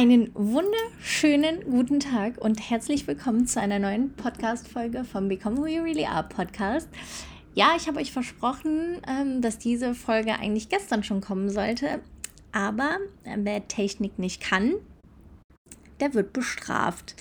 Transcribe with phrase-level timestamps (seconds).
[0.00, 5.82] Einen wunderschönen guten Tag und herzlich willkommen zu einer neuen Podcast-Folge vom Become Who You
[5.82, 6.88] Really Are Podcast.
[7.56, 12.00] Ja, ich habe euch versprochen, ähm, dass diese Folge eigentlich gestern schon kommen sollte,
[12.52, 14.74] aber wer Technik nicht kann,
[15.98, 17.16] der wird bestraft.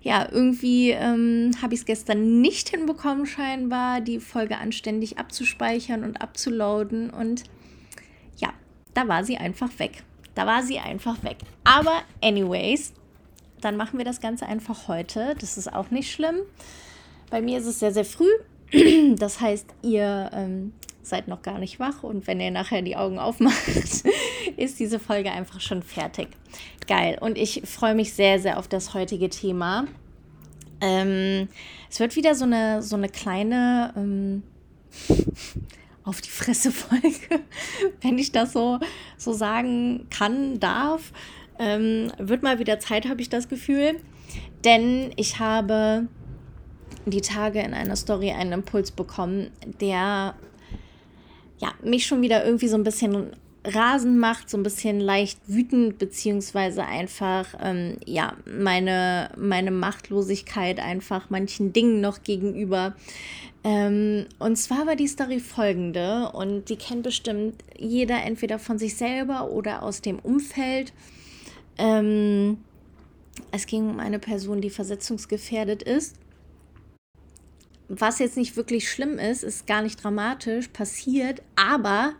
[0.00, 6.22] Ja, irgendwie ähm, habe ich es gestern nicht hinbekommen, scheinbar die Folge anständig abzuspeichern und
[6.22, 7.42] abzuladen und
[8.36, 8.52] ja,
[8.94, 10.04] da war sie einfach weg.
[10.34, 11.38] Da war sie einfach weg.
[11.64, 12.92] Aber anyways,
[13.60, 15.34] dann machen wir das Ganze einfach heute.
[15.40, 16.36] Das ist auch nicht schlimm.
[17.30, 18.30] Bei mir ist es sehr, sehr früh.
[19.16, 23.18] Das heißt, ihr ähm, seid noch gar nicht wach und wenn ihr nachher die Augen
[23.18, 23.68] aufmacht,
[24.56, 26.28] ist diese Folge einfach schon fertig.
[26.86, 27.18] Geil.
[27.20, 29.86] Und ich freue mich sehr, sehr auf das heutige Thema.
[30.80, 31.48] Ähm,
[31.90, 34.42] es wird wieder so eine, so eine kleine ähm,
[36.04, 37.40] auf die Fresse Folge,
[38.02, 38.78] wenn ich das so,
[39.16, 41.12] so sagen kann, darf.
[41.58, 44.00] Ähm, wird mal wieder Zeit, habe ich das Gefühl.
[44.64, 46.08] Denn ich habe
[47.06, 50.34] die Tage in einer Story einen Impuls bekommen, der
[51.58, 55.98] ja, mich schon wieder irgendwie so ein bisschen rasend macht, so ein bisschen leicht wütend,
[55.98, 62.94] beziehungsweise einfach, ähm, ja, meine, meine Machtlosigkeit einfach manchen Dingen noch gegenüber.
[63.64, 68.96] Ähm, und zwar war die Story folgende, und die kennt bestimmt jeder entweder von sich
[68.96, 70.92] selber oder aus dem Umfeld.
[71.78, 72.58] Ähm,
[73.50, 76.16] es ging um eine Person, die versetzungsgefährdet ist.
[77.88, 82.14] Was jetzt nicht wirklich schlimm ist, ist gar nicht dramatisch passiert, aber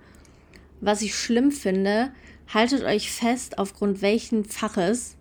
[0.80, 2.12] was ich schlimm finde,
[2.52, 5.16] haltet euch fest, aufgrund welchen Faches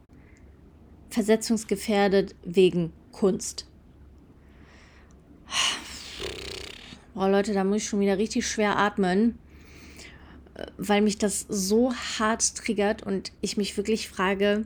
[1.10, 3.68] versetzungsgefährdet wegen Kunst.
[7.16, 9.38] Oh Leute, da muss ich schon wieder richtig schwer atmen,
[10.78, 14.66] weil mich das so hart triggert und ich mich wirklich frage,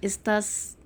[0.00, 0.76] ist das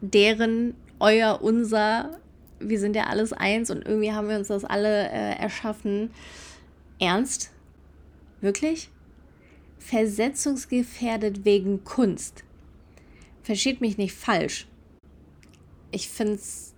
[0.00, 2.18] deren, euer, unser,
[2.60, 6.10] wir sind ja alles eins und irgendwie haben wir uns das alle äh, erschaffen.
[6.98, 7.50] Ernst?
[8.40, 8.88] Wirklich?
[9.78, 12.42] Versetzungsgefährdet wegen Kunst.
[13.42, 14.66] Versteht mich nicht falsch.
[15.90, 16.74] Ich finde es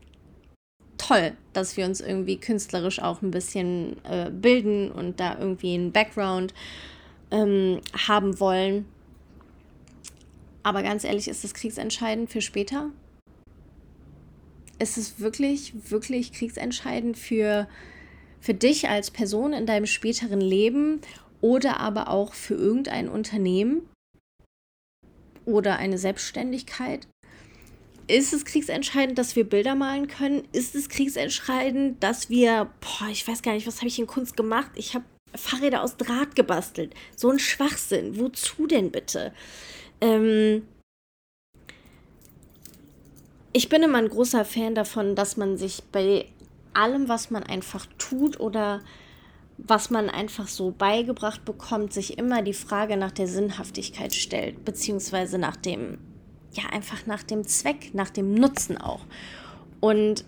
[1.09, 5.93] toll, dass wir uns irgendwie künstlerisch auch ein bisschen äh, bilden und da irgendwie einen
[5.93, 6.53] Background
[7.31, 8.85] ähm, haben wollen.
[10.63, 12.91] Aber ganz ehrlich, ist das kriegsentscheidend für später?
[14.79, 17.69] Ist es wirklich, wirklich kriegsentscheidend für,
[18.39, 21.01] für dich als Person in deinem späteren Leben
[21.41, 23.89] oder aber auch für irgendein Unternehmen
[25.47, 27.09] oder eine Selbstständigkeit?
[28.09, 30.49] Ist es kriegsentscheidend, dass wir Bilder malen können?
[30.53, 34.35] Ist es kriegsentscheidend, dass wir, boah, ich weiß gar nicht, was habe ich in Kunst
[34.35, 34.71] gemacht?
[34.77, 35.05] Ich habe
[35.35, 36.95] Fahrräder aus Draht gebastelt.
[37.15, 38.19] So ein Schwachsinn.
[38.19, 39.35] Wozu denn bitte?
[40.01, 40.67] Ähm
[43.53, 46.27] ich bin immer ein großer Fan davon, dass man sich bei
[46.73, 48.81] allem, was man einfach tut oder
[49.59, 55.37] was man einfach so beigebracht bekommt, sich immer die Frage nach der Sinnhaftigkeit stellt, beziehungsweise
[55.37, 55.99] nach dem,
[56.53, 59.01] ja, einfach nach dem Zweck, nach dem Nutzen auch.
[59.81, 60.25] Und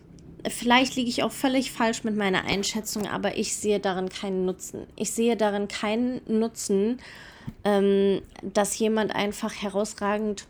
[0.49, 4.87] vielleicht liege ich auch völlig falsch mit meiner Einschätzung, aber ich sehe darin keinen Nutzen.
[4.97, 6.99] Ich sehe darin keinen Nutzen,
[7.65, 10.47] ähm, dass jemand einfach herausragend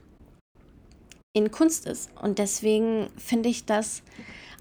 [1.33, 2.11] in Kunst ist.
[2.21, 4.03] Und deswegen finde ich das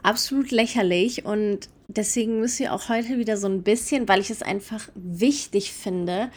[0.03, 4.41] absolut lächerlich und deswegen müssen wir auch heute wieder so ein bisschen, weil ich es
[4.41, 6.31] einfach wichtig finde,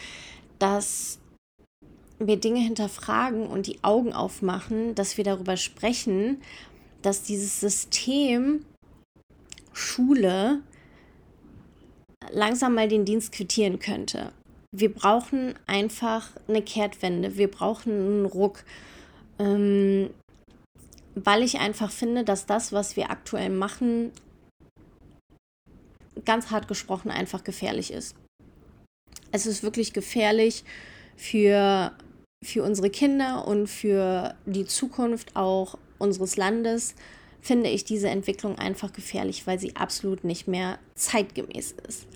[0.59, 1.19] dass
[2.27, 6.41] wir Dinge hinterfragen und die Augen aufmachen, dass wir darüber sprechen,
[7.03, 8.65] dass dieses System
[9.73, 10.61] Schule
[12.31, 14.33] langsam mal den Dienst quittieren könnte.
[14.75, 18.65] Wir brauchen einfach eine Kehrtwende, wir brauchen einen Ruck,
[19.39, 20.11] ähm,
[21.15, 24.13] weil ich einfach finde, dass das, was wir aktuell machen,
[26.25, 28.15] ganz hart gesprochen einfach gefährlich ist.
[29.31, 30.65] Es ist wirklich gefährlich
[31.17, 31.93] für,
[32.43, 36.95] für unsere Kinder und für die Zukunft auch unseres Landes,
[37.41, 42.07] finde ich diese Entwicklung einfach gefährlich, weil sie absolut nicht mehr zeitgemäß ist.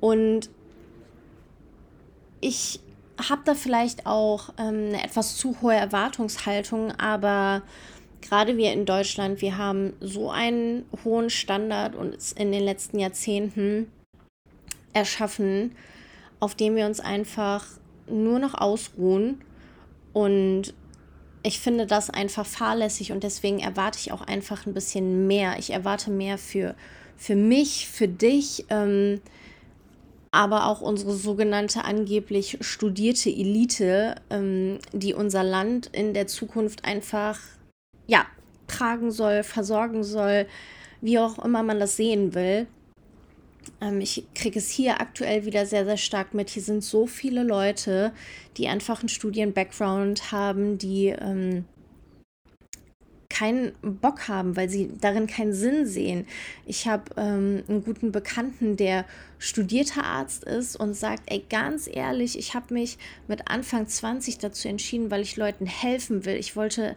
[0.00, 0.50] Und
[2.40, 2.80] ich
[3.28, 7.62] habe da vielleicht auch ähm, eine etwas zu hohe Erwartungshaltung, aber
[8.20, 13.90] gerade wir in Deutschland, wir haben so einen hohen Standard und in den letzten Jahrzehnten
[14.92, 15.74] erschaffen,
[16.40, 17.66] auf dem wir uns einfach
[18.08, 19.40] nur noch ausruhen.
[20.12, 20.74] Und
[21.42, 25.56] ich finde das einfach fahrlässig und deswegen erwarte ich auch einfach ein bisschen mehr.
[25.58, 26.74] Ich erwarte mehr für,
[27.16, 29.20] für mich, für dich, ähm,
[30.30, 37.38] aber auch unsere sogenannte angeblich studierte Elite, ähm, die unser Land in der Zukunft einfach,
[38.06, 38.24] ja,
[38.66, 40.46] tragen soll, versorgen soll,
[41.02, 42.66] wie auch immer man das sehen will.
[43.84, 46.50] Ähm, ich kriege es hier aktuell wieder sehr, sehr stark mit.
[46.50, 48.12] Hier sind so viele Leute,
[48.56, 51.64] die einfach einen Studien-Background haben, die ähm,
[53.28, 56.24] keinen Bock haben, weil sie darin keinen Sinn sehen.
[56.66, 59.04] Ich habe ähm, einen guten Bekannten, der
[59.38, 62.96] studierter Arzt ist und sagt, ey, ganz ehrlich, ich habe mich
[63.26, 66.36] mit Anfang 20 dazu entschieden, weil ich Leuten helfen will.
[66.36, 66.94] Ich wollte,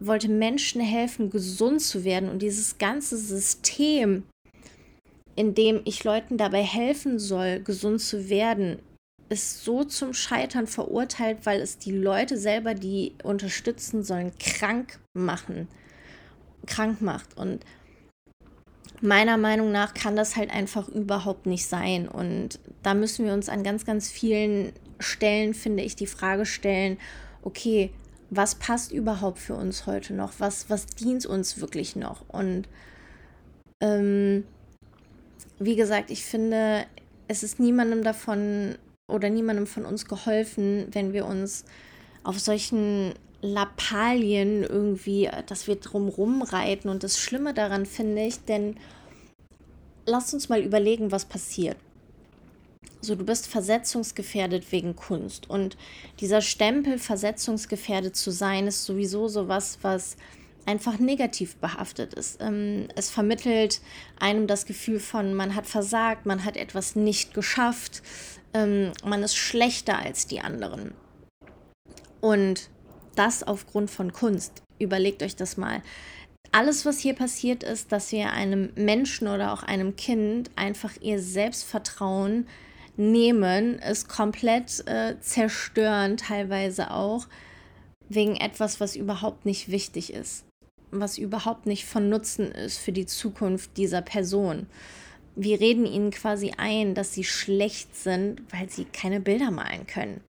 [0.00, 2.28] wollte Menschen helfen, gesund zu werden.
[2.28, 4.24] Und dieses ganze System,
[5.40, 8.78] in dem ich Leuten dabei helfen soll, gesund zu werden,
[9.30, 15.66] ist so zum Scheitern verurteilt, weil es die Leute selber, die unterstützen sollen, krank machen,
[16.66, 17.38] krank macht.
[17.38, 17.64] Und
[19.00, 22.06] meiner Meinung nach kann das halt einfach überhaupt nicht sein.
[22.06, 26.98] Und da müssen wir uns an ganz, ganz vielen Stellen, finde ich, die Frage stellen,
[27.40, 27.90] okay,
[28.28, 30.34] was passt überhaupt für uns heute noch?
[30.36, 32.28] Was, was dient uns wirklich noch?
[32.28, 32.68] Und
[33.80, 34.44] ähm,
[35.58, 36.86] wie gesagt, ich finde,
[37.28, 38.76] es ist niemandem davon
[39.08, 41.64] oder niemandem von uns geholfen, wenn wir uns
[42.22, 46.88] auf solchen Lappalien irgendwie, dass wir drumrum reiten.
[46.88, 48.76] Und das Schlimme daran finde ich, denn
[50.06, 51.76] lasst uns mal überlegen, was passiert.
[53.02, 55.48] So, du bist versetzungsgefährdet wegen Kunst.
[55.48, 55.78] Und
[56.20, 60.16] dieser Stempel, versetzungsgefährdet zu sein, ist sowieso sowas, was
[60.70, 62.40] einfach negativ behaftet ist.
[62.40, 63.80] Ähm, es vermittelt
[64.18, 68.02] einem das Gefühl von, man hat versagt, man hat etwas nicht geschafft,
[68.54, 70.94] ähm, man ist schlechter als die anderen.
[72.20, 72.70] Und
[73.16, 74.62] das aufgrund von Kunst.
[74.78, 75.82] Überlegt euch das mal.
[76.52, 81.20] Alles, was hier passiert ist, dass wir einem Menschen oder auch einem Kind einfach ihr
[81.20, 82.46] Selbstvertrauen
[82.96, 87.26] nehmen, ist komplett äh, zerstören, teilweise auch,
[88.08, 90.44] wegen etwas, was überhaupt nicht wichtig ist,
[90.90, 94.66] was überhaupt nicht von Nutzen ist für die Zukunft dieser Person
[95.36, 100.20] wir reden ihnen quasi ein, dass sie schlecht sind, weil sie keine Bilder malen können.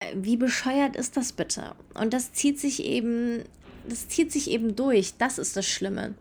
[0.00, 1.74] Äh, wie bescheuert ist das bitte?
[1.94, 3.44] Und das zieht sich eben,
[3.88, 5.14] das zieht sich eben durch.
[5.18, 6.14] Das ist das Schlimme.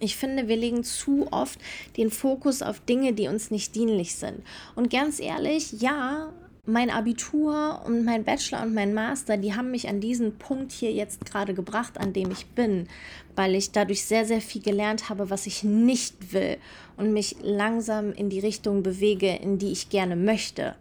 [0.00, 1.58] Ich finde, wir legen zu oft
[1.96, 4.42] den Fokus auf Dinge, die uns nicht dienlich sind.
[4.76, 6.32] Und ganz ehrlich, ja,
[6.68, 10.92] mein Abitur und mein Bachelor und mein Master, die haben mich an diesen Punkt hier
[10.92, 12.88] jetzt gerade gebracht, an dem ich bin,
[13.36, 16.58] weil ich dadurch sehr, sehr viel gelernt habe, was ich nicht will
[16.98, 20.76] und mich langsam in die Richtung bewege, in die ich gerne möchte.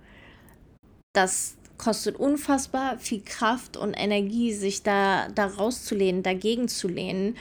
[1.13, 7.37] Das kostet unfassbar viel Kraft und Energie, sich da, da rauszulehnen, dagegen zu lehnen.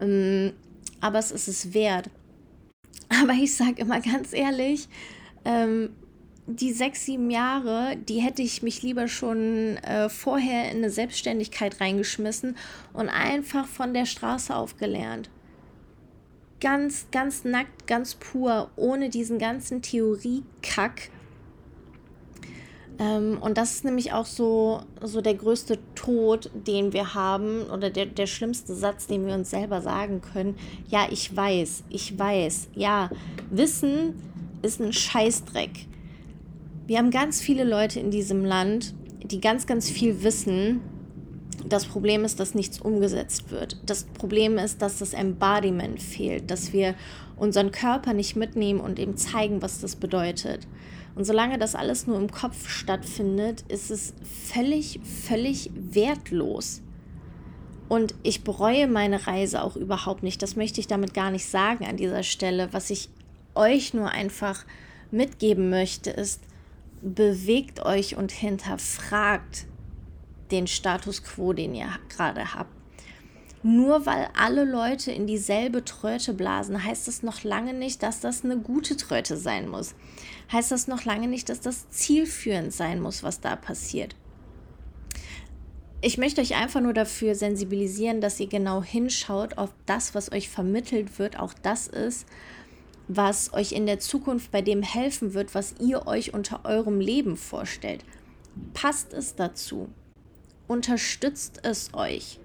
[0.00, 0.52] Ähm,
[1.00, 2.08] aber es ist es wert.
[3.22, 4.88] Aber ich sage immer ganz ehrlich,
[5.44, 5.90] ähm,
[6.48, 11.78] die sechs, sieben Jahre, die hätte ich mich lieber schon äh, vorher in eine Selbstständigkeit
[11.78, 12.56] reingeschmissen
[12.94, 15.28] und einfach von der Straße aufgelernt.
[16.60, 21.10] Ganz, ganz nackt, ganz pur, ohne diesen ganzen Theoriekack.
[22.98, 27.90] Ähm, und das ist nämlich auch so, so der größte Tod, den wir haben, oder
[27.90, 30.56] der, der schlimmste Satz, den wir uns selber sagen können.
[30.88, 32.68] Ja, ich weiß, ich weiß.
[32.74, 33.10] Ja,
[33.50, 34.14] Wissen
[34.62, 35.86] ist ein Scheißdreck
[36.88, 40.80] wir haben ganz viele Leute in diesem Land, die ganz, ganz viel wissen.
[41.68, 43.76] Das Problem ist, dass nichts umgesetzt wird.
[43.84, 46.94] Das Problem ist, dass das Embodiment fehlt, dass wir
[47.36, 50.66] unseren Körper nicht mitnehmen und ihm zeigen, was das bedeutet.
[51.14, 54.14] Und solange das alles nur im Kopf stattfindet, ist es
[54.50, 56.80] völlig, völlig wertlos.
[57.90, 60.42] Und ich bereue meine Reise auch überhaupt nicht.
[60.42, 62.70] Das möchte ich damit gar nicht sagen an dieser Stelle.
[62.72, 63.10] Was ich
[63.54, 64.64] euch nur einfach
[65.10, 66.40] mitgeben möchte, ist,
[67.02, 69.66] bewegt euch und hinterfragt
[70.50, 72.72] den Status quo, den ihr gerade habt.
[73.62, 78.44] Nur weil alle Leute in dieselbe Tröte blasen, heißt das noch lange nicht, dass das
[78.44, 79.94] eine gute Tröte sein muss.
[80.52, 84.14] Heißt das noch lange nicht, dass das zielführend sein muss, was da passiert.
[86.00, 90.48] Ich möchte euch einfach nur dafür sensibilisieren, dass ihr genau hinschaut, ob das, was euch
[90.48, 92.26] vermittelt wird, auch das ist,
[93.08, 97.36] was euch in der Zukunft bei dem helfen wird, was ihr euch unter eurem Leben
[97.36, 98.04] vorstellt.
[98.74, 99.88] Passt es dazu?
[100.66, 102.38] Unterstützt es euch?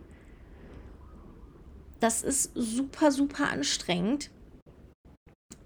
[2.00, 4.30] Das ist super, super anstrengend,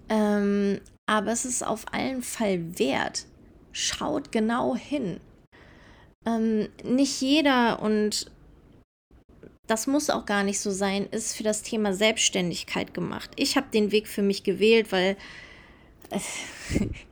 [0.08, 3.26] ähm, aber es ist auf allen Fall wert.
[3.72, 5.20] Schaut genau hin.
[6.26, 8.30] Ähm, nicht jeder und
[9.68, 13.30] das muss auch gar nicht so sein, ist für das Thema Selbstständigkeit gemacht.
[13.36, 15.16] Ich habe den Weg für mich gewählt, weil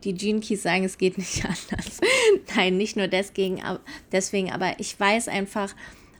[0.05, 2.01] die Gene Keys sagen, es geht nicht anders.
[2.57, 3.63] Nein, nicht nur deswegen,
[4.11, 5.75] deswegen, aber ich weiß einfach,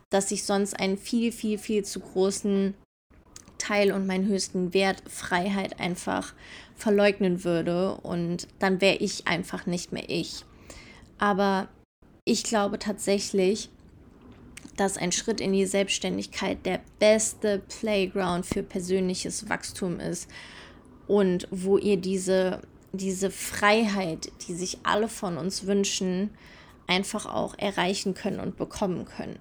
[0.09, 2.75] dass ich sonst einen viel, viel, viel zu großen
[3.57, 6.33] Teil und meinen höchsten Wert Freiheit einfach
[6.75, 10.45] verleugnen würde und dann wäre ich einfach nicht mehr ich.
[11.17, 11.67] Aber
[12.25, 13.69] ich glaube tatsächlich,
[14.75, 20.29] dass ein Schritt in die Selbstständigkeit der beste Playground für persönliches Wachstum ist
[21.07, 22.61] und wo ihr diese,
[22.93, 26.29] diese Freiheit, die sich alle von uns wünschen,
[26.85, 29.39] einfach auch erreichen können und bekommen können.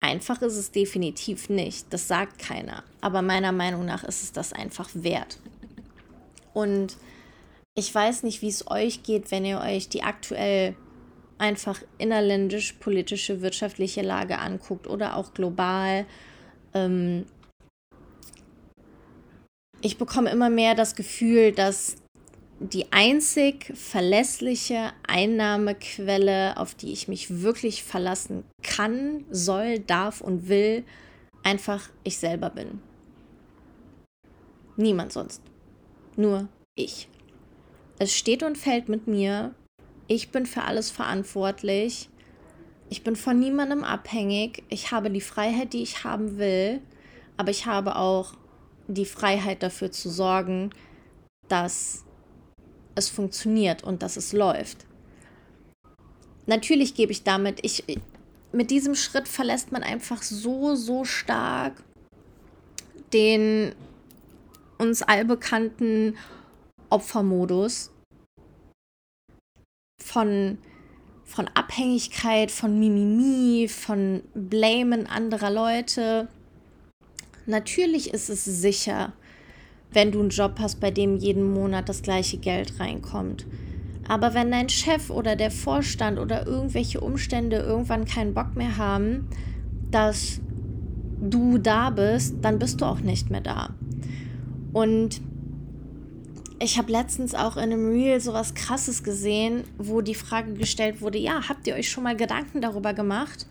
[0.00, 4.52] Einfach ist es definitiv nicht, das sagt keiner, aber meiner Meinung nach ist es das
[4.52, 5.38] einfach wert.
[6.54, 6.96] Und
[7.74, 10.76] ich weiß nicht, wie es euch geht, wenn ihr euch die aktuell
[11.38, 16.06] einfach innerländisch politische, wirtschaftliche Lage anguckt oder auch global.
[16.74, 17.26] Ähm
[19.80, 21.96] ich bekomme immer mehr das Gefühl, dass
[22.60, 30.84] die einzig verlässliche Einnahmequelle, auf die ich mich wirklich verlassen kann, soll, darf und will,
[31.44, 32.80] einfach ich selber bin.
[34.76, 35.42] Niemand sonst.
[36.16, 37.08] Nur ich.
[37.98, 39.54] Es steht und fällt mit mir.
[40.08, 42.08] Ich bin für alles verantwortlich.
[42.88, 44.64] Ich bin von niemandem abhängig.
[44.70, 46.80] Ich habe die Freiheit, die ich haben will.
[47.36, 48.32] Aber ich habe auch
[48.86, 50.70] die Freiheit dafür zu sorgen,
[51.48, 52.04] dass
[52.94, 54.86] es funktioniert und dass es läuft.
[56.46, 57.84] Natürlich gebe ich damit, ich,
[58.50, 61.84] mit diesem Schritt verlässt man einfach so, so stark
[63.12, 63.74] den
[64.78, 66.16] uns allbekannten
[66.88, 67.90] Opfermodus
[70.08, 70.58] von,
[71.24, 76.28] von Abhängigkeit, von Mimimi, von Blamen anderer Leute.
[77.46, 79.12] Natürlich ist es sicher,
[79.92, 83.46] wenn du einen Job hast, bei dem jeden Monat das gleiche Geld reinkommt.
[84.08, 89.28] Aber wenn dein Chef oder der Vorstand oder irgendwelche Umstände irgendwann keinen Bock mehr haben,
[89.90, 90.40] dass
[91.20, 93.74] du da bist, dann bist du auch nicht mehr da.
[94.72, 95.20] Und
[96.60, 101.18] ich habe letztens auch in einem Reel sowas krasses gesehen, wo die Frage gestellt wurde,
[101.18, 103.46] ja, habt ihr euch schon mal Gedanken darüber gemacht,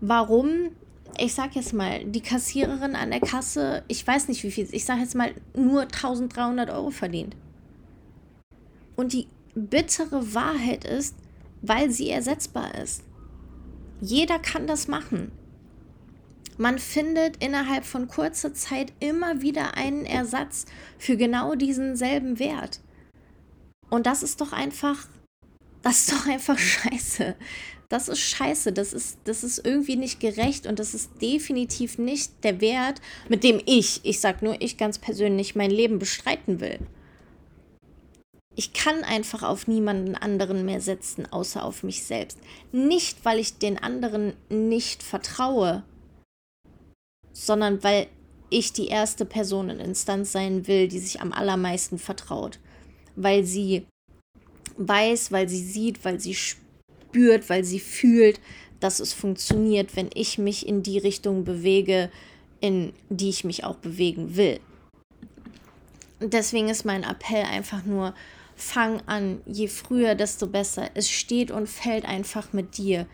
[0.00, 0.70] warum
[1.18, 4.84] ich sag jetzt mal, die Kassiererin an der Kasse, ich weiß nicht wie viel, ich
[4.84, 7.36] sag jetzt mal nur 1300 Euro verdient.
[8.96, 11.16] Und die bittere Wahrheit ist,
[11.62, 13.02] weil sie ersetzbar ist.
[14.00, 15.30] Jeder kann das machen.
[16.56, 20.66] Man findet innerhalb von kurzer Zeit immer wieder einen Ersatz
[20.98, 22.80] für genau diesen selben Wert.
[23.90, 25.06] Und das ist doch einfach,
[25.82, 27.34] das ist doch einfach scheiße.
[27.88, 32.42] Das ist scheiße, das ist, das ist irgendwie nicht gerecht und das ist definitiv nicht
[32.42, 36.78] der Wert, mit dem ich, ich sag nur ich ganz persönlich, mein Leben bestreiten will.
[38.56, 42.38] Ich kann einfach auf niemanden anderen mehr setzen, außer auf mich selbst.
[42.72, 45.82] Nicht, weil ich den anderen nicht vertraue,
[47.34, 48.06] sondern weil
[48.48, 52.58] ich die erste Person in Instanz sein will, die sich am allermeisten vertraut.
[53.16, 53.84] Weil sie
[54.78, 56.64] weiß, weil sie sieht, weil sie spürt
[57.48, 58.40] weil sie fühlt,
[58.80, 62.10] dass es funktioniert, wenn ich mich in die Richtung bewege,
[62.60, 64.60] in die ich mich auch bewegen will.
[66.20, 68.14] Und deswegen ist mein Appell einfach nur,
[68.56, 70.90] fang an, je früher, desto besser.
[70.94, 73.06] Es steht und fällt einfach mit dir.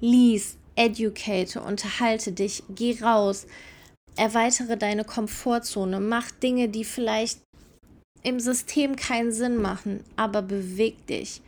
[0.00, 3.46] Lies, educate, unterhalte dich, geh raus,
[4.16, 7.40] erweitere deine Komfortzone, mach Dinge, die vielleicht
[8.22, 11.40] im System keinen Sinn machen, aber beweg dich.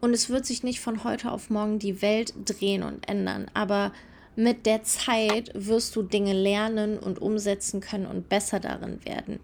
[0.00, 3.46] Und es wird sich nicht von heute auf morgen die Welt drehen und ändern.
[3.54, 3.92] Aber
[4.36, 9.40] mit der Zeit wirst du Dinge lernen und umsetzen können und besser darin werden.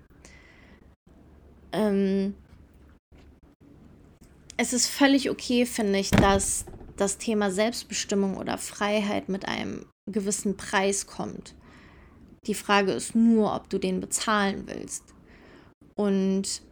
[1.72, 2.34] Ähm
[4.56, 6.66] es ist völlig okay, finde ich, dass
[7.00, 11.54] das Thema Selbstbestimmung oder Freiheit mit einem gewissen Preis kommt.
[12.46, 15.04] Die Frage ist nur, ob du den bezahlen willst.
[15.94, 16.62] Und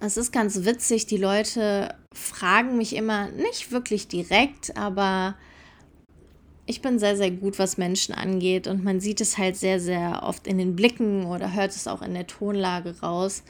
[0.00, 5.36] es ist ganz witzig, die Leute fragen mich immer nicht wirklich direkt, aber
[6.66, 10.22] ich bin sehr, sehr gut, was Menschen angeht und man sieht es halt sehr, sehr
[10.22, 13.42] oft in den Blicken oder hört es auch in der Tonlage raus,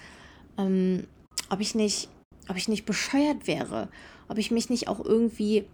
[0.59, 1.07] ähm,
[1.51, 2.09] ob ich nicht,
[2.49, 3.89] ob ich nicht bescheuert wäre,
[4.29, 5.65] ob ich mich nicht auch irgendwie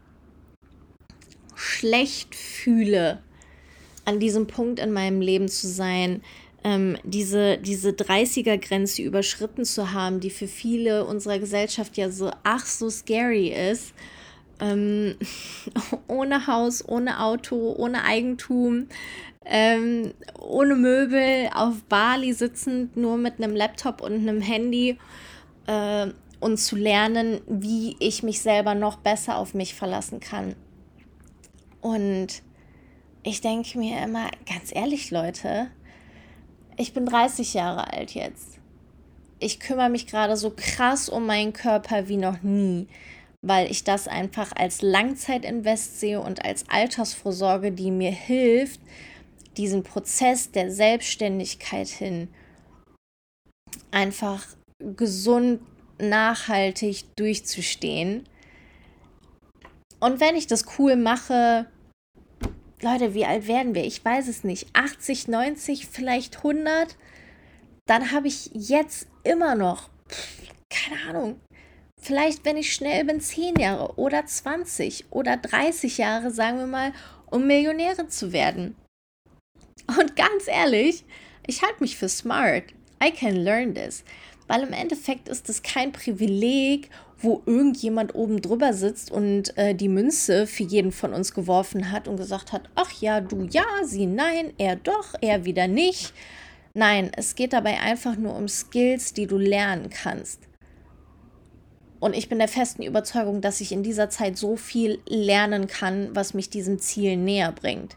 [1.54, 3.22] schlecht fühle,
[4.04, 6.22] an diesem Punkt in meinem Leben zu sein,
[6.64, 12.66] ähm, diese, diese 30er-Grenze überschritten zu haben, die für viele unserer Gesellschaft ja so ach
[12.66, 13.92] so scary ist.
[14.60, 15.16] Ähm,
[16.08, 18.86] ohne Haus, ohne Auto, ohne Eigentum,
[19.44, 24.98] ähm, ohne Möbel, auf Bali sitzend, nur mit einem Laptop und einem Handy.
[25.66, 26.08] äh,
[26.42, 30.56] und zu lernen, wie ich mich selber noch besser auf mich verlassen kann.
[31.80, 32.42] Und
[33.22, 35.68] ich denke mir immer, ganz ehrlich, Leute,
[36.76, 38.58] ich bin 30 Jahre alt jetzt.
[39.38, 42.88] Ich kümmere mich gerade so krass um meinen Körper wie noch nie,
[43.40, 48.80] weil ich das einfach als Langzeitinvest sehe und als Altersvorsorge, die mir hilft,
[49.56, 52.28] diesen Prozess der Selbstständigkeit hin
[53.92, 54.44] einfach
[54.96, 55.60] gesund,
[56.02, 58.24] nachhaltig durchzustehen.
[60.00, 61.66] Und wenn ich das cool mache,
[62.80, 63.84] Leute, wie alt werden wir?
[63.84, 64.66] Ich weiß es nicht.
[64.74, 66.96] 80, 90, vielleicht 100.
[67.86, 69.88] Dann habe ich jetzt immer noch,
[70.68, 71.40] keine Ahnung,
[72.00, 76.92] vielleicht, wenn ich schnell bin, 10 Jahre oder 20 oder 30 Jahre, sagen wir mal,
[77.30, 78.76] um Millionärin zu werden.
[79.86, 81.04] Und ganz ehrlich,
[81.46, 82.64] ich halte mich für smart.
[83.02, 84.04] I can learn this.
[84.52, 89.88] Weil im Endeffekt ist es kein Privileg, wo irgendjemand oben drüber sitzt und äh, die
[89.88, 94.04] Münze für jeden von uns geworfen hat und gesagt hat, ach ja, du ja, sie
[94.04, 96.12] nein, er doch, er wieder nicht.
[96.74, 100.40] Nein, es geht dabei einfach nur um Skills, die du lernen kannst.
[101.98, 106.14] Und ich bin der festen Überzeugung, dass ich in dieser Zeit so viel lernen kann,
[106.14, 107.96] was mich diesem Ziel näher bringt.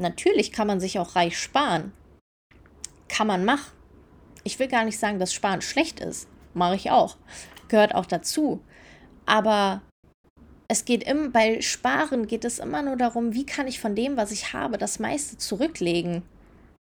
[0.00, 1.92] Natürlich kann man sich auch reich sparen.
[3.06, 3.83] Kann man machen.
[4.44, 6.28] Ich will gar nicht sagen, dass Sparen schlecht ist.
[6.52, 7.16] Mache ich auch.
[7.68, 8.60] Gehört auch dazu.
[9.26, 9.82] Aber
[10.68, 14.16] es geht im, bei Sparen geht es immer nur darum, wie kann ich von dem,
[14.16, 16.22] was ich habe, das meiste zurücklegen.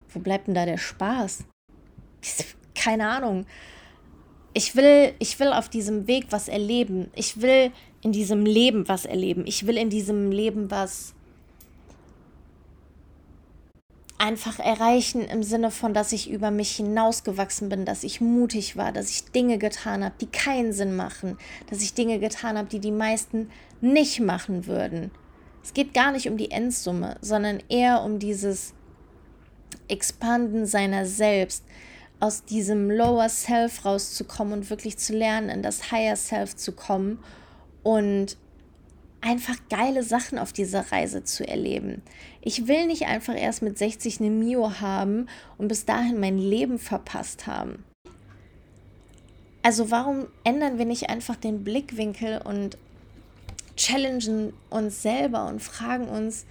[0.10, 1.44] Wo bleibt denn da der Spaß?
[2.76, 3.46] Keine Ahnung.
[4.54, 7.12] Ich will, ich will auf diesem Weg was erleben.
[7.16, 7.72] Ich will
[8.02, 9.46] in diesem Leben was erleben.
[9.46, 11.14] Ich will in diesem Leben was
[14.18, 18.92] einfach erreichen im Sinne von, dass ich über mich hinausgewachsen bin, dass ich mutig war,
[18.92, 21.38] dass ich Dinge getan habe, die keinen Sinn machen,
[21.70, 25.12] dass ich Dinge getan habe, die die meisten nicht machen würden.
[25.64, 28.74] Es geht gar nicht um die Endsumme, sondern eher um dieses
[29.88, 31.64] Expanden seiner selbst,
[32.20, 37.20] aus diesem Lower Self rauszukommen und wirklich zu lernen, in das Higher Self zu kommen
[37.84, 38.38] und
[39.22, 42.02] einfach geile Sachen auf dieser Reise zu erleben.
[42.42, 45.28] Ich will nicht einfach erst mit 60 eine Mio haben
[45.58, 47.84] und bis dahin mein Leben verpasst haben.
[49.64, 52.78] Also warum ändern wir nicht einfach den Blickwinkel und
[53.76, 56.46] challengen uns selber und fragen uns,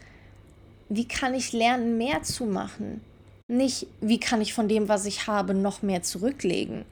[0.89, 3.01] wie kann ich lernen, mehr zu machen?
[3.49, 6.85] Nicht, wie kann ich von dem, was ich habe, noch mehr zurücklegen?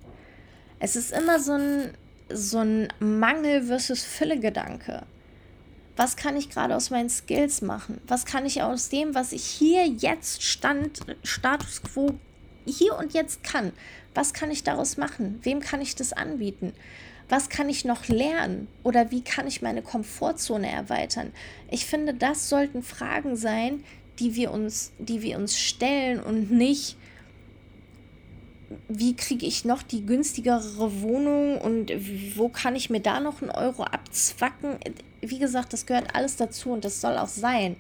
[0.78, 1.90] Es ist immer so ein,
[2.32, 5.02] so ein Mangel versus Fülle-Gedanke
[5.96, 8.00] was kann ich gerade aus meinen Skills machen?
[8.06, 12.14] Was kann ich aus dem, was ich hier jetzt stand, Status quo
[12.66, 13.72] hier und jetzt kann?
[14.14, 15.38] Was kann ich daraus machen?
[15.42, 16.72] Wem kann ich das anbieten?
[17.28, 18.68] Was kann ich noch lernen?
[18.82, 21.32] Oder wie kann ich meine Komfortzone erweitern?
[21.70, 23.84] Ich finde, das sollten Fragen sein,
[24.18, 26.96] die wir uns, die wir uns stellen und nicht,
[28.88, 31.92] wie kriege ich noch die günstigere Wohnung und
[32.36, 34.76] wo kann ich mir da noch einen Euro abzwacken?
[35.30, 37.76] Wie gesagt, das gehört alles dazu und das soll auch sein.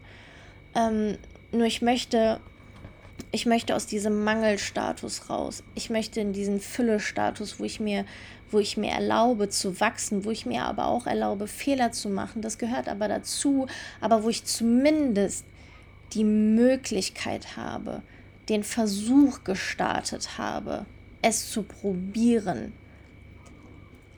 [0.74, 1.18] Ähm,
[1.52, 2.40] nur ich möchte,
[3.30, 5.62] ich möchte aus diesem Mangelstatus raus.
[5.74, 8.04] Ich möchte in diesen Fülle-Status, wo ich mir,
[8.50, 12.42] wo ich mir erlaube zu wachsen, wo ich mir aber auch erlaube, Fehler zu machen.
[12.42, 13.66] Das gehört aber dazu,
[14.00, 15.44] aber wo ich zumindest
[16.12, 18.02] die Möglichkeit habe,
[18.48, 20.86] den Versuch gestartet habe,
[21.22, 22.72] es zu probieren,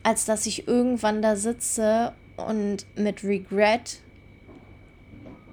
[0.03, 4.01] als dass ich irgendwann da sitze und mit Regret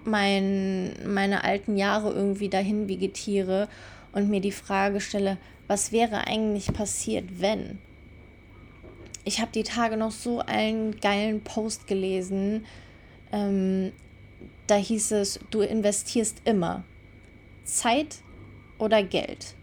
[0.05, 3.69] mein, meine alten Jahre irgendwie dahin vegetiere
[4.11, 7.79] und mir die Frage stelle, was wäre eigentlich passiert, wenn?
[9.25, 12.65] Ich habe die Tage noch so einen geilen Post gelesen.
[13.31, 13.93] Ähm,
[14.67, 16.83] da hieß es, du investierst immer
[17.63, 18.17] Zeit
[18.77, 19.55] oder Geld.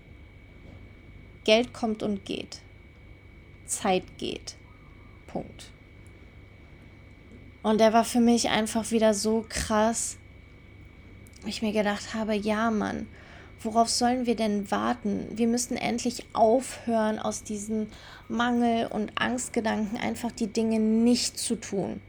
[1.44, 2.60] Geld kommt und geht.
[3.66, 4.56] Zeit geht.
[5.26, 5.70] Punkt.
[7.62, 10.16] Und der war für mich einfach wieder so krass,
[11.46, 13.06] ich mir gedacht habe, ja Mann,
[13.62, 15.26] worauf sollen wir denn warten?
[15.32, 17.88] Wir müssen endlich aufhören, aus diesen
[18.28, 22.00] Mangel- und Angstgedanken einfach die Dinge nicht zu tun,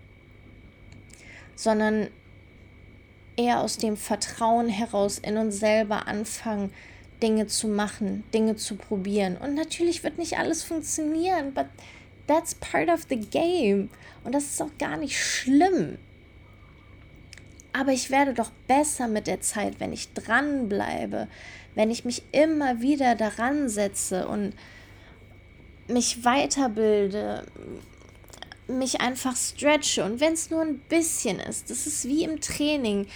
[1.55, 2.07] sondern
[3.35, 6.71] eher aus dem Vertrauen heraus in uns selber anfangen,
[7.21, 9.37] Dinge zu machen, Dinge zu probieren.
[9.37, 11.67] Und natürlich wird nicht alles funktionieren, but
[12.31, 13.89] that's part of the game.
[14.23, 15.97] Und das ist auch gar nicht schlimm.
[17.73, 21.27] Aber ich werde doch besser mit der Zeit, wenn ich dranbleibe,
[21.75, 24.53] wenn ich mich immer wieder daran setze und
[25.87, 27.45] mich weiterbilde,
[28.67, 33.07] mich einfach stretche und wenn es nur ein bisschen ist, das ist wie im Training.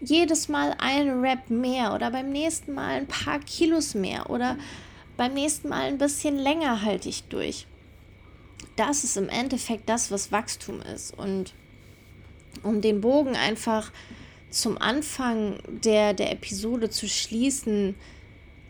[0.00, 4.56] Jedes Mal ein Rap mehr oder beim nächsten Mal ein paar Kilos mehr oder
[5.16, 7.66] beim nächsten Mal ein bisschen länger halte ich durch.
[8.78, 11.12] Das ist im Endeffekt das, was Wachstum ist.
[11.18, 11.52] Und
[12.62, 13.90] um den Bogen einfach
[14.50, 17.96] zum Anfang der, der Episode zu schließen,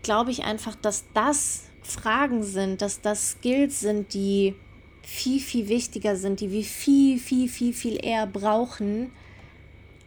[0.03, 4.55] glaube ich einfach, dass das Fragen sind, dass das Skills sind, die
[5.03, 9.13] viel, viel wichtiger sind, die wir viel, viel, viel, viel eher brauchen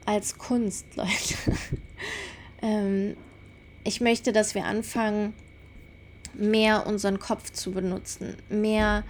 [0.06, 1.60] als Kunst, Leute.
[2.64, 3.16] ähm,
[3.84, 5.34] ich möchte, dass wir anfangen,
[6.34, 9.04] mehr unseren Kopf zu benutzen, mehr,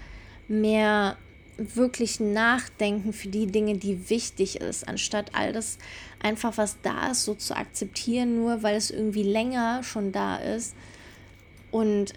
[0.51, 1.17] mehr
[1.57, 5.77] wirklich nachdenken für die Dinge, die wichtig ist, anstatt all das
[6.19, 10.75] einfach, was da ist, so zu akzeptieren, nur weil es irgendwie länger schon da ist
[11.69, 12.13] und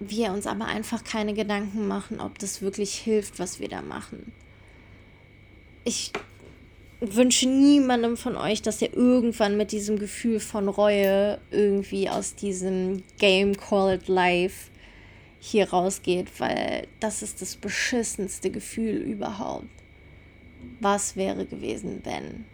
[0.00, 4.32] wir uns aber einfach keine Gedanken machen, ob das wirklich hilft, was wir da machen.
[5.84, 6.12] Ich
[7.00, 13.02] wünsche niemandem von euch, dass ihr irgendwann mit diesem Gefühl von Reue irgendwie aus diesem
[13.18, 14.71] Game Called Life
[15.44, 19.66] hier rausgeht, weil das ist das beschissenste Gefühl überhaupt.
[20.78, 22.44] Was wäre gewesen, wenn?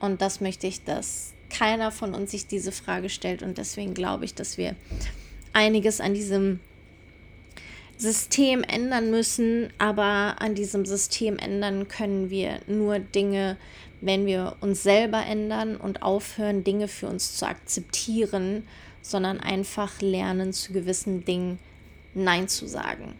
[0.00, 4.24] Und das möchte ich, dass keiner von uns sich diese Frage stellt und deswegen glaube
[4.24, 4.74] ich, dass wir
[5.52, 6.58] einiges an diesem
[7.96, 13.58] System ändern müssen, aber an diesem System ändern können wir nur Dinge,
[14.00, 18.66] wenn wir uns selber ändern und aufhören, Dinge für uns zu akzeptieren,
[19.02, 21.60] sondern einfach lernen, zu gewissen Dingen
[22.16, 23.14] Nein zu sagen.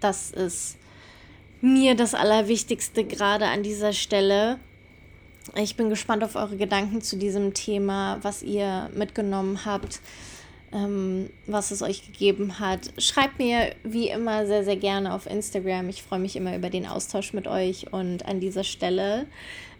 [0.00, 0.76] Das ist
[1.60, 4.58] mir das Allerwichtigste gerade an dieser Stelle.
[5.54, 10.00] Ich bin gespannt auf eure Gedanken zu diesem Thema, was ihr mitgenommen habt
[10.72, 12.92] ähm, was es euch gegeben hat.
[12.98, 15.88] Schreibt mir wie immer sehr, sehr gerne auf Instagram.
[15.88, 19.26] Ich freue mich immer über den Austausch mit euch und an dieser Stelle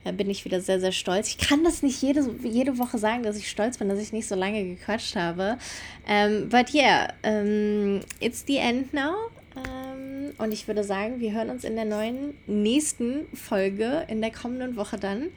[0.05, 1.29] äh, bin ich wieder sehr, sehr stolz.
[1.29, 4.29] Ich kann das nicht jede, jede Woche sagen, dass ich stolz bin, dass ich nicht
[4.29, 5.59] so lange gequatscht habe.
[6.07, 9.15] Um, ähm, but yeah, um, it's the end now.
[9.55, 14.31] Um, und ich würde sagen, wir hören uns in der neuen nächsten Folge in der
[14.31, 15.29] kommenden Woche dann.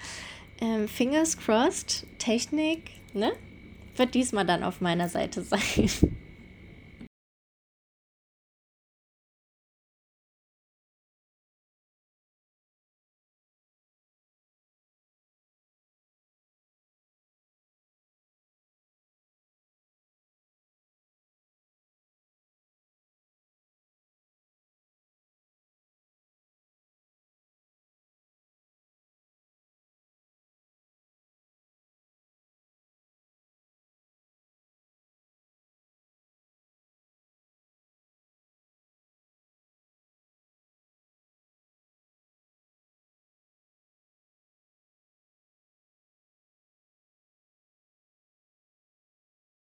[0.87, 3.31] fingers crossed, Technik, ne?
[3.99, 5.89] Wird diesmal dann auf meiner Seite sein.